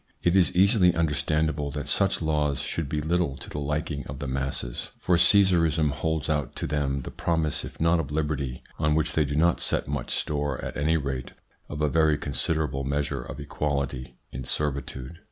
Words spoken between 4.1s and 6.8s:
the masses, for Caesarism holds out to